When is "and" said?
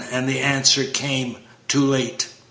0.09-0.27